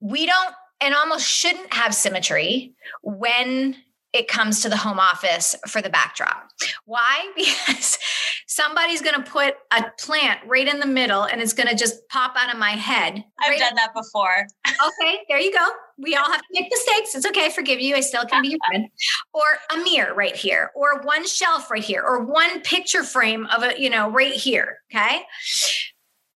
[0.00, 3.76] We don't and almost shouldn't have symmetry when
[4.12, 6.50] it comes to the home office for the backdrop.
[6.84, 7.32] Why?
[7.68, 7.98] Because
[8.46, 12.08] somebody's going to put a plant right in the middle and it's going to just
[12.08, 13.24] pop out of my head.
[13.40, 14.46] I've right done that before.
[14.66, 15.66] okay, there you go.
[15.98, 17.14] We all have to make mistakes.
[17.14, 17.46] It's okay.
[17.46, 17.94] I forgive you.
[17.94, 18.88] I still can be your friend.
[19.32, 23.62] Or a mirror right here, or one shelf right here, or one picture frame of
[23.62, 24.78] a, you know, right here.
[24.92, 25.22] Okay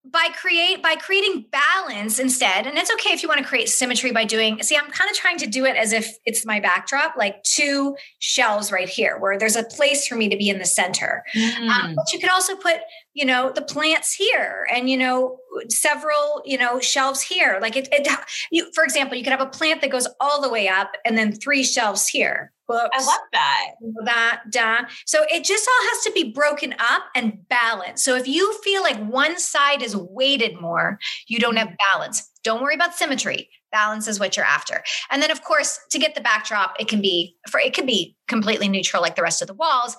[0.04, 4.10] by create by creating balance instead and it's okay if you want to create symmetry
[4.12, 7.14] by doing see i'm kind of trying to do it as if it's my backdrop
[7.16, 10.64] like two shelves right here where there's a place for me to be in the
[10.64, 11.24] center.
[11.34, 11.68] Mm.
[11.68, 12.76] um, but you could also put
[13.14, 17.58] you know the plants here and you know several you know shelves here.
[17.60, 18.06] Like it, it
[18.50, 21.16] you, for example you could have a plant that goes all the way up and
[21.16, 22.96] then three shelves here books.
[22.96, 23.66] I love that.
[24.04, 24.88] That, da.
[25.06, 28.04] So it just all has to be broken up and balanced.
[28.04, 32.30] So if you feel like one side is weighted more, you don't have balance.
[32.42, 33.50] Don't worry about symmetry.
[33.72, 34.83] Balance is what you're after.
[35.11, 38.16] And then of course, to get the backdrop, it can be for it could be
[38.28, 39.96] completely neutral like the rest of the walls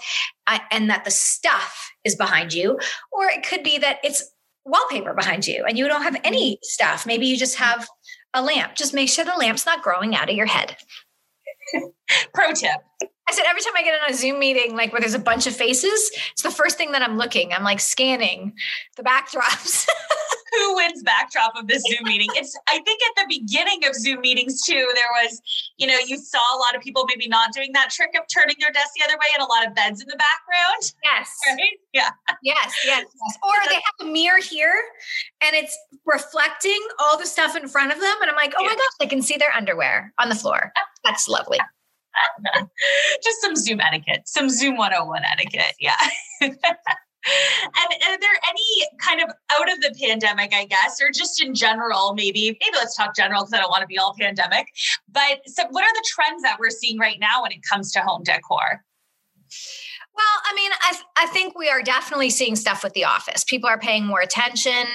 [0.48, 2.80] uh, and that the stuff is behind you
[3.12, 4.32] or it could be that it's
[4.66, 7.06] wallpaper behind you and you don't have any stuff.
[7.06, 7.88] Maybe you just have
[8.34, 8.76] a lamp.
[8.76, 10.78] Just make sure the lamp's not growing out of your head.
[12.34, 12.82] Pro tip.
[13.30, 15.48] I said every time I get in a Zoom meeting, like where there's a bunch
[15.48, 17.54] of faces, it's the first thing that I'm looking.
[17.54, 18.54] I'm like scanning
[18.98, 19.88] the backdrops.
[20.52, 22.28] Who wins backdrop of this Zoom meeting?
[22.36, 25.42] It's I think at the beginning of Zoom meetings too, there was,
[25.78, 28.56] you know, you saw a lot of people maybe not doing that trick of turning
[28.60, 30.94] their desk the other way and a lot of beds in the background.
[31.04, 31.30] Yes.
[31.52, 31.78] Right?
[31.92, 32.10] Yeah.
[32.44, 33.38] Yes, yes, yes.
[33.44, 34.74] Or they have a mirror here
[35.42, 38.16] and it's reflecting all the stuff in front of them.
[38.22, 40.72] And I'm like, oh my gosh, they can see their underwear on the floor.
[41.04, 41.60] That's lovely.
[43.24, 45.76] Just some Zoom etiquette, some Zoom 101 etiquette.
[45.80, 45.98] Yeah.
[47.26, 51.54] and are there any kind of out of the pandemic, I guess, or just in
[51.54, 54.68] general, maybe, maybe let's talk general because I don't want to be all pandemic.
[55.12, 58.02] But so what are the trends that we're seeing right now when it comes to
[58.02, 58.84] home decor?
[60.14, 63.46] Well, I mean, I, I think we are definitely seeing stuff with the office.
[63.46, 64.86] People are paying more attention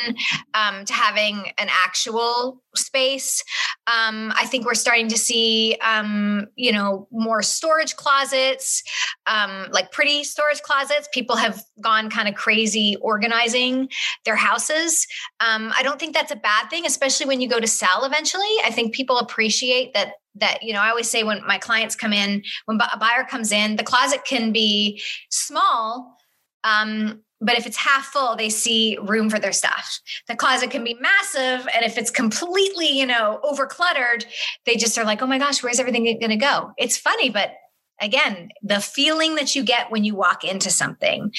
[0.53, 3.43] um, to having an actual space.
[3.87, 8.83] Um, I think we're starting to see, um, you know, more storage closets,
[9.27, 11.09] um, like pretty storage closets.
[11.15, 13.89] People have gone kind of crazy organizing
[14.27, 15.07] their houses.
[15.41, 18.45] Um, I don't think that's a bad thing, especially when you go to sell eventually.
[18.65, 22.13] I think people appreciate that that you know i always say when my clients come
[22.13, 26.17] in when a buyer comes in the closet can be small
[26.65, 30.01] um, but if it's half full they see room for their stuff.
[30.29, 34.27] The closet can be massive and if it's completely you know over cluttered
[34.65, 36.73] they just are like oh my gosh where's everything going to go?
[36.79, 37.53] It's funny but
[38.01, 41.33] again the feeling that you get when you walk into something.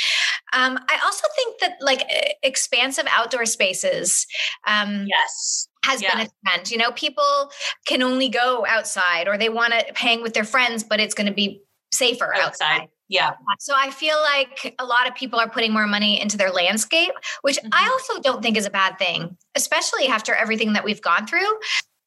[0.54, 2.04] Um, i also think that like
[2.44, 4.26] expansive outdoor spaces
[4.66, 6.16] um, yes has yeah.
[6.16, 7.52] been a trend you know people
[7.86, 11.28] can only go outside or they want to hang with their friends but it's going
[11.28, 12.66] to be safer outside.
[12.66, 12.90] outside.
[13.10, 13.32] Yeah.
[13.60, 17.12] So I feel like a lot of people are putting more money into their landscape,
[17.42, 17.70] which mm-hmm.
[17.72, 21.48] I also don't think is a bad thing, especially after everything that we've gone through.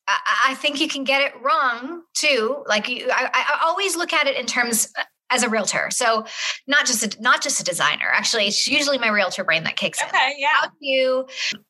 [0.09, 2.65] I, think you can get it wrong too.
[2.67, 4.93] Like you, I, I always look at it in terms
[5.31, 5.89] as a realtor.
[5.93, 6.27] So
[6.67, 8.09] not just a, not just a designer.
[8.13, 10.17] Actually, it's usually my realtor brain that kicks okay, in.
[10.17, 10.49] Okay, yeah.
[10.53, 11.27] How do you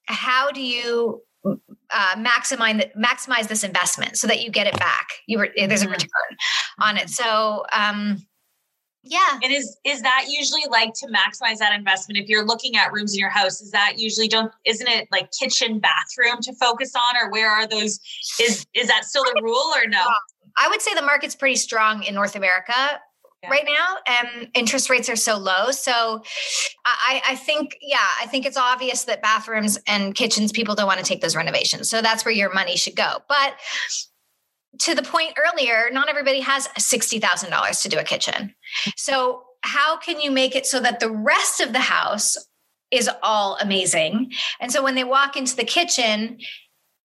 [0.06, 1.22] how do you
[1.92, 5.08] uh, maximize maximize this investment so that you get it back?
[5.26, 5.92] You re- there's a mm-hmm.
[5.92, 6.36] return
[6.78, 7.10] on it.
[7.10, 8.24] So um,
[9.02, 9.38] yeah.
[9.42, 13.14] And is is that usually like to maximize that investment if you're looking at rooms
[13.14, 17.16] in your house is that usually don't isn't it like kitchen bathroom to focus on
[17.16, 17.98] or where are those
[18.38, 20.04] is is that still the rule or no?
[20.56, 23.00] I would say the market's pretty strong in North America
[23.42, 23.50] yeah.
[23.50, 26.22] right now and interest rates are so low so
[26.84, 30.98] I, I think yeah i think it's obvious that bathrooms and kitchens people don't want
[30.98, 33.54] to take those renovations so that's where your money should go but
[34.78, 38.54] to the point earlier, not everybody has $60,000 to do a kitchen.
[38.96, 42.36] So, how can you make it so that the rest of the house
[42.90, 44.32] is all amazing?
[44.58, 46.38] And so when they walk into the kitchen,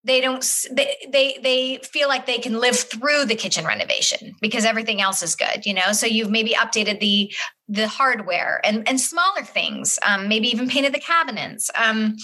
[0.05, 4.63] they don't they, they they feel like they can live through the kitchen renovation because
[4.63, 7.33] everything else is good you know so you've maybe updated the
[7.67, 12.15] the hardware and and smaller things um, maybe even painted the cabinets um,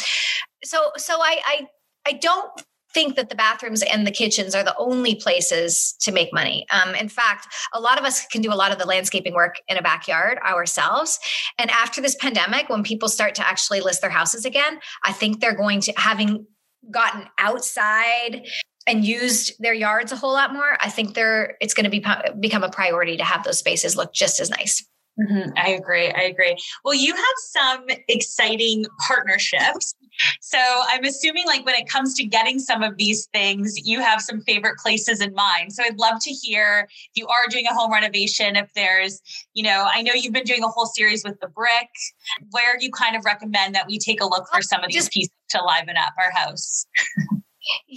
[0.63, 1.67] so so i i
[2.07, 6.33] i don't think that the bathrooms and the kitchens are the only places to make
[6.33, 6.65] money.
[6.71, 9.55] Um, in fact, a lot of us can do a lot of the landscaping work
[9.69, 11.17] in a backyard ourselves.
[11.57, 15.39] And after this pandemic, when people start to actually list their houses again, I think
[15.39, 16.45] they're going to, having
[16.89, 18.45] gotten outside
[18.87, 22.03] and used their yards a whole lot more, I think they're it's going to be
[22.39, 24.83] become a priority to have those spaces look just as nice.
[25.19, 25.51] Mm-hmm.
[25.57, 26.09] I agree.
[26.09, 26.55] I agree.
[26.83, 29.93] Well, you have some exciting partnerships
[30.41, 34.21] So I'm assuming like when it comes to getting some of these things, you have
[34.21, 35.73] some favorite places in mind.
[35.73, 39.21] So I'd love to hear if you are doing a home renovation, if there's,
[39.53, 41.89] you know, I know you've been doing a whole series with the brick,
[42.51, 45.33] where you kind of recommend that we take a look for some of these pieces
[45.49, 46.85] to liven up our house.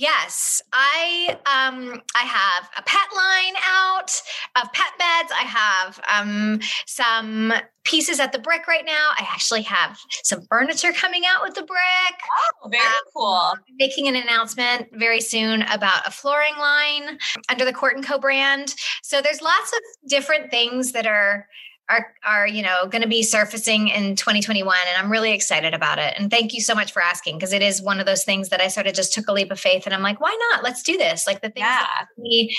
[0.05, 4.11] Yes, I um I have a pet line out
[4.55, 5.33] of pet beds.
[5.35, 9.13] I have um some pieces at the brick right now.
[9.19, 12.19] I actually have some furniture coming out with the brick.
[12.63, 13.53] Oh, very um, cool.
[13.79, 18.75] making an announcement very soon about a flooring line under the Kort and Co brand.
[19.03, 21.49] So there's lots of different things that are
[21.89, 25.99] are are you know going to be surfacing in 2021 and i'm really excited about
[25.99, 26.15] it.
[26.19, 28.61] And thank you so much for asking because it is one of those things that
[28.61, 30.65] i sort of just took a leap of faith and i'm like why not?
[30.65, 31.27] Let's do this.
[31.27, 31.81] Like the things yeah.
[31.81, 32.57] that me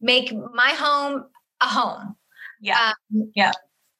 [0.00, 1.24] make my home
[1.60, 2.16] a home.
[2.60, 2.92] Yeah.
[3.12, 3.52] Um, yeah.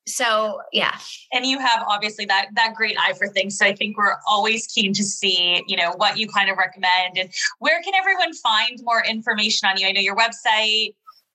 [0.06, 0.96] so yeah.
[1.32, 4.66] And you have obviously that that great eye for things so i think we're always
[4.66, 8.78] keen to see you know what you kind of recommend and where can everyone find
[8.82, 9.88] more information on you?
[9.88, 10.94] I know your website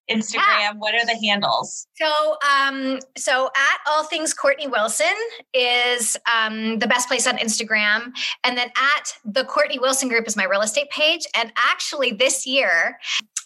[0.09, 0.59] Instagram?
[0.59, 0.73] Yeah.
[0.73, 1.87] What are the handles?
[1.95, 5.07] So, um, so at all things Kortney Wilson
[5.53, 8.11] is um, the best place on Instagram,
[8.43, 11.25] and then at the Kortney Wilson Group is my real estate page.
[11.35, 12.97] And actually, this year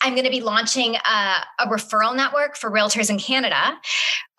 [0.02, 3.78] I'm going to be launching a, a, referral network for realtors in Canada,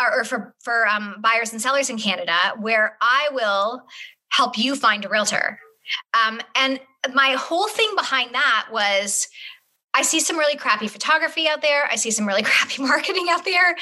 [0.00, 3.82] or, or for for um, buyers and sellers in Canada, where I will
[4.30, 5.58] help you find a realtor.
[6.14, 6.80] Um, and
[7.14, 9.28] my whole thing behind that was
[9.92, 11.88] I see some really crappy photography out there.
[11.90, 13.76] I see some really crappy marketing out there.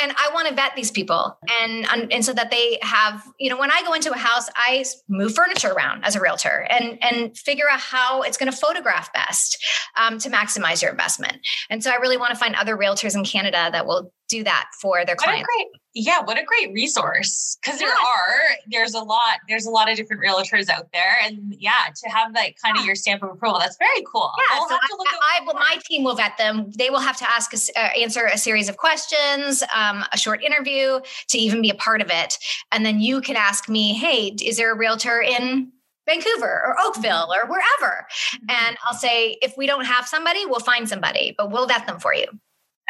[0.00, 1.38] And I want to vet these people.
[1.60, 4.84] And, and so that they have, you know, when I go into a house, I
[5.08, 9.12] move furniture around as a realtor and, and figure out how it's going to photograph
[9.12, 9.62] best
[9.96, 11.38] um, to maximize your investment.
[11.68, 14.70] And so I really want to find other realtors in Canada that will do that
[14.80, 15.42] for their clients.
[15.42, 17.58] What a great, yeah, what a great resource.
[17.60, 21.16] Because there are, there's a lot, there's a lot of different realtors out there.
[21.22, 24.32] And yeah, to have like kind of your stamp of approval, that's very cool.
[24.50, 26.70] Yeah, will so I, I, well, my team will vet them.
[26.76, 30.42] They will have to ask, a, uh, answer a series of questions, um, a short
[30.42, 32.38] interview to even be a part of it.
[32.72, 35.72] And then you can ask me, hey, is there a realtor in
[36.06, 38.06] Vancouver or Oakville or wherever.
[38.34, 38.50] Mm-hmm.
[38.50, 42.00] And I'll say, if we don't have somebody, we'll find somebody, but we'll vet them
[42.00, 42.26] for you.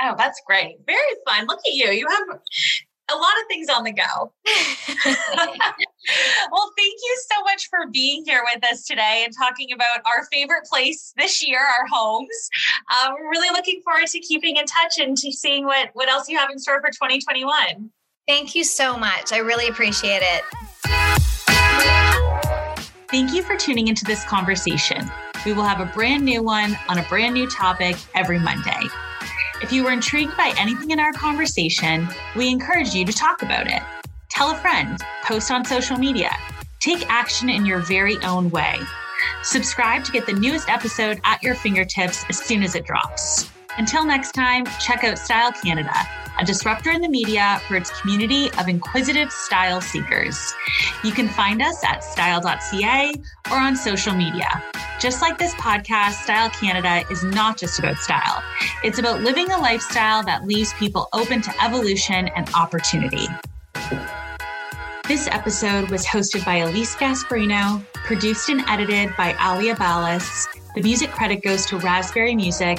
[0.01, 0.79] Oh, that's great.
[0.87, 1.47] Very fun.
[1.47, 1.91] Look at you.
[1.91, 2.39] You have
[3.11, 4.33] a lot of things on the go.
[6.53, 10.25] well, thank you so much for being here with us today and talking about our
[10.33, 12.51] favorite place this year, our homes.
[12.91, 16.29] Uh, we're really looking forward to keeping in touch and to seeing what, what else
[16.29, 17.91] you have in store for 2021.
[18.29, 19.33] Thank you so much.
[19.33, 20.43] I really appreciate it.
[23.11, 25.11] Thank you for tuning into this conversation.
[25.45, 28.81] We will have a brand new one on a brand new topic every Monday.
[29.63, 33.69] If you were intrigued by anything in our conversation, we encourage you to talk about
[33.69, 33.81] it.
[34.29, 36.31] Tell a friend, post on social media,
[36.81, 38.81] take action in your very own way.
[39.45, 43.49] Subscribe to get the newest episode at your fingertips as soon as it drops.
[43.79, 45.95] Until next time, check out Style Canada,
[46.39, 50.53] a disruptor in the media for its community of inquisitive style seekers.
[51.03, 53.15] You can find us at style.ca
[53.51, 54.63] or on social media.
[55.01, 58.43] Just like this podcast, Style Canada is not just about style.
[58.85, 63.27] It's about living a lifestyle that leaves people open to evolution and opportunity.
[65.09, 70.47] This episode was hosted by Elise Gasparino, produced and edited by Alia Ballas.
[70.75, 72.79] The music credit goes to Raspberry Music